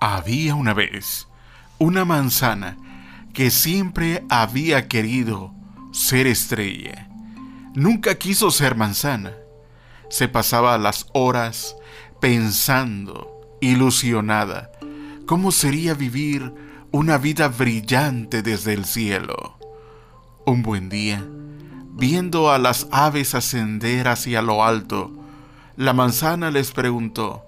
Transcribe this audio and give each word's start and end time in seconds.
Había 0.00 0.54
una 0.54 0.74
vez 0.74 1.28
una 1.78 2.04
manzana 2.04 2.76
que 3.32 3.50
siempre 3.50 4.24
había 4.28 4.88
querido 4.88 5.52
ser 5.92 6.26
estrella. 6.26 7.08
Nunca 7.74 8.16
quiso 8.16 8.50
ser 8.50 8.74
manzana. 8.76 9.32
Se 10.10 10.28
pasaba 10.28 10.78
las 10.78 11.06
horas 11.12 11.76
pensando, 12.20 13.56
ilusionada, 13.60 14.70
cómo 15.26 15.52
sería 15.52 15.94
vivir 15.94 16.52
una 16.90 17.18
vida 17.18 17.48
brillante 17.48 18.42
desde 18.42 18.72
el 18.72 18.84
cielo. 18.84 19.58
Un 20.46 20.62
buen 20.62 20.88
día, 20.88 21.24
viendo 21.92 22.50
a 22.50 22.58
las 22.58 22.88
aves 22.90 23.34
ascender 23.34 24.08
hacia 24.08 24.42
lo 24.42 24.64
alto, 24.64 25.12
la 25.76 25.92
manzana 25.92 26.50
les 26.50 26.72
preguntó, 26.72 27.44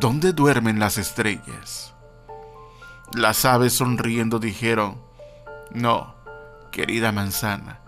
¿Dónde 0.00 0.32
duermen 0.32 0.78
las 0.78 0.98
estrellas? 0.98 1.94
Las 3.14 3.44
aves 3.44 3.74
sonriendo 3.74 4.38
dijeron, 4.38 5.00
No, 5.72 6.14
querida 6.70 7.12
manzana, 7.12 7.80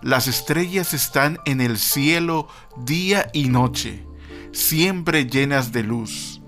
las 0.00 0.28
estrellas 0.28 0.94
están 0.94 1.38
en 1.44 1.60
el 1.60 1.78
cielo 1.78 2.48
día 2.76 3.28
y 3.32 3.48
noche, 3.48 4.06
siempre 4.52 5.26
llenas 5.26 5.72
de 5.72 5.82
luz, 5.82 6.40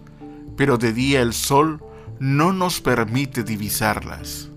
pero 0.57 0.79
de 0.79 0.93
día 0.93 1.21
el 1.21 1.35
sol 1.35 1.83
no 2.21 2.53
nos 2.53 2.81
permite 2.81 3.43
divisarlas. 3.43 4.49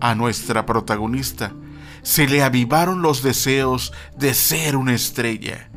A 0.00 0.14
nuestra 0.14 0.66
protagonista 0.66 1.52
se 2.02 2.28
le 2.28 2.42
avivaron 2.42 3.00
los 3.00 3.22
deseos 3.22 3.92
de 4.16 4.34
ser 4.34 4.76
una 4.76 4.94
estrella. 4.94 5.70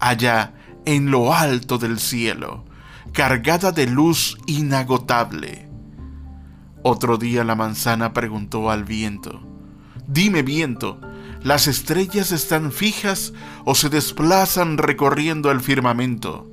Allá, 0.00 0.54
en 0.84 1.10
lo 1.10 1.32
alto 1.32 1.78
del 1.78 2.00
cielo, 2.00 2.64
cargada 3.12 3.72
de 3.72 3.86
luz 3.86 4.38
inagotable. 4.46 5.68
Otro 6.82 7.18
día 7.18 7.44
la 7.44 7.54
manzana 7.54 8.12
preguntó 8.12 8.70
al 8.70 8.84
viento, 8.84 9.42
Dime 10.06 10.42
viento, 10.42 11.00
¿las 11.42 11.68
estrellas 11.68 12.32
están 12.32 12.72
fijas 12.72 13.34
o 13.64 13.74
se 13.74 13.88
desplazan 13.88 14.78
recorriendo 14.78 15.50
el 15.50 15.60
firmamento? 15.60 16.48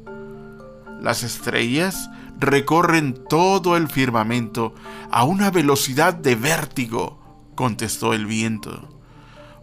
Las 1.02 1.24
estrellas 1.24 2.10
recorren 2.38 3.18
todo 3.30 3.78
el 3.78 3.88
firmamento 3.88 4.76
a 5.12 5.24
una 5.24 5.52
velocidad 5.52 6.14
de 6.14 6.36
vértigo, 6.36 7.20
contestó 7.56 8.14
el 8.14 8.26
viento. 8.26 8.90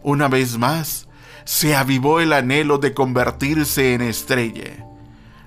Una 0.03 0.27
vez 0.27 0.57
más, 0.57 1.07
se 1.45 1.75
avivó 1.75 2.19
el 2.19 2.33
anhelo 2.33 2.79
de 2.79 2.93
convertirse 2.93 3.93
en 3.93 4.01
estrella. 4.01 4.85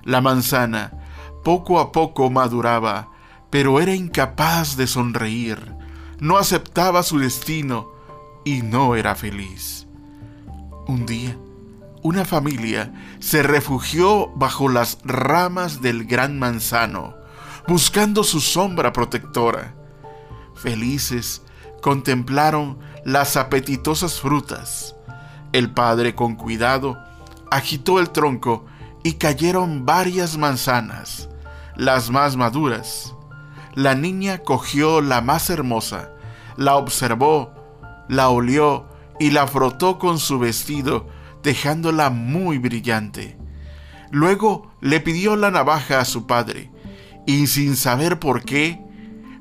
La 0.03 0.21
manzana, 0.21 1.00
poco 1.43 1.79
a 1.79 1.91
poco 1.91 2.29
maduraba, 2.29 3.09
pero 3.49 3.79
era 3.79 3.93
incapaz 3.93 4.77
de 4.77 4.87
sonreír, 4.87 5.75
no 6.19 6.37
aceptaba 6.37 7.03
su 7.03 7.19
destino 7.19 7.91
y 8.45 8.61
no 8.61 8.95
era 8.95 9.15
feliz. 9.15 9.87
Un 10.87 11.05
día, 11.05 11.37
una 12.01 12.25
familia 12.25 12.93
se 13.19 13.43
refugió 13.43 14.29
bajo 14.35 14.69
las 14.69 14.99
ramas 15.03 15.81
del 15.81 16.05
gran 16.05 16.39
manzano, 16.39 17.15
buscando 17.67 18.23
su 18.23 18.39
sombra 18.39 18.93
protectora. 18.93 19.75
Felices, 20.55 21.41
contemplaron 21.81 22.79
las 23.03 23.35
apetitosas 23.35 24.19
frutas. 24.19 24.95
El 25.53 25.71
padre 25.71 26.15
con 26.15 26.35
cuidado 26.35 26.97
agitó 27.49 27.99
el 27.99 28.11
tronco 28.11 28.65
y 29.03 29.13
cayeron 29.13 29.85
varias 29.85 30.37
manzanas 30.37 31.30
las 31.75 32.09
más 32.09 32.35
maduras. 32.35 33.15
La 33.73 33.95
niña 33.95 34.39
cogió 34.39 35.01
la 35.01 35.21
más 35.21 35.49
hermosa, 35.49 36.11
la 36.57 36.75
observó, 36.75 37.53
la 38.09 38.29
olió 38.29 38.87
y 39.19 39.31
la 39.31 39.47
frotó 39.47 39.99
con 39.99 40.19
su 40.19 40.39
vestido, 40.39 41.07
dejándola 41.43 42.09
muy 42.09 42.57
brillante. 42.57 43.37
Luego 44.11 44.71
le 44.81 44.99
pidió 44.99 45.35
la 45.35 45.51
navaja 45.51 45.99
a 45.99 46.05
su 46.05 46.27
padre, 46.27 46.69
y 47.25 47.47
sin 47.47 47.75
saber 47.75 48.19
por 48.19 48.43
qué, 48.43 48.83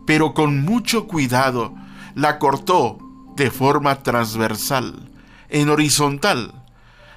pero 0.06 0.34
con 0.34 0.64
mucho 0.64 1.06
cuidado, 1.06 1.74
la 2.14 2.38
cortó 2.38 2.98
de 3.36 3.50
forma 3.50 4.02
transversal, 4.02 5.10
en 5.48 5.68
horizontal. 5.70 6.64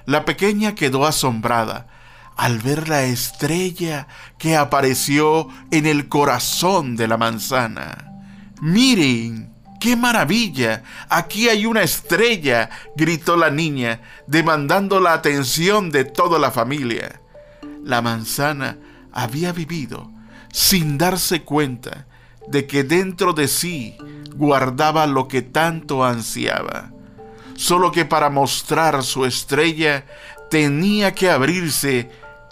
La 0.06 0.24
pequeña 0.24 0.74
quedó 0.74 1.06
asombrada, 1.06 1.86
al 2.36 2.58
ver 2.58 2.88
la 2.88 3.04
estrella 3.04 4.08
que 4.38 4.56
apareció 4.56 5.48
en 5.70 5.86
el 5.86 6.08
corazón 6.08 6.96
de 6.96 7.08
la 7.08 7.16
manzana. 7.16 8.10
Miren, 8.60 9.54
¡Qué 9.84 9.96
maravilla! 9.96 10.82
Aquí 11.10 11.50
hay 11.50 11.66
una 11.66 11.82
estrella, 11.82 12.70
gritó 12.96 13.36
la 13.36 13.50
niña, 13.50 14.00
demandando 14.26 14.98
la 14.98 15.12
atención 15.12 15.90
de 15.90 16.06
toda 16.06 16.38
la 16.38 16.50
familia. 16.50 17.20
La 17.82 18.00
manzana 18.00 18.78
había 19.12 19.52
vivido 19.52 20.10
sin 20.50 20.96
darse 20.96 21.42
cuenta 21.42 22.06
de 22.48 22.66
que 22.66 22.82
dentro 22.82 23.34
de 23.34 23.46
sí 23.46 23.98
guardaba 24.34 25.06
lo 25.06 25.28
que 25.28 25.42
tanto 25.42 26.02
ansiaba, 26.02 26.90
solo 27.54 27.92
que 27.92 28.06
para 28.06 28.30
mostrar 28.30 29.02
su 29.02 29.26
estrella 29.26 30.06
tenía 30.48 31.12
que 31.12 31.28
abrirse 31.28 32.08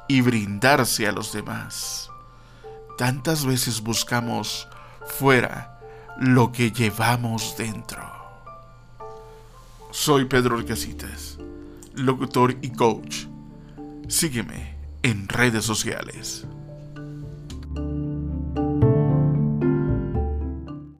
y 0.08 0.20
brindarse 0.20 1.06
a 1.06 1.12
los 1.12 1.32
demás. 1.32 2.10
Tantas 2.98 3.44
veces 3.44 3.80
buscamos 3.80 4.68
fuera 5.06 5.80
lo 6.18 6.52
que 6.52 6.70
llevamos 6.70 7.56
dentro. 7.56 8.02
Soy 9.91 10.24
Pedro 10.24 10.56
Orcasitas, 10.56 11.38
locutor 11.94 12.56
y 12.62 12.70
coach. 12.70 13.26
Sígueme 14.08 14.76
en 15.02 15.28
redes 15.28 15.64
sociales. 15.64 16.46